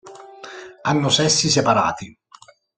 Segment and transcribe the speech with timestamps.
[0.81, 2.17] Hanno sessi separati.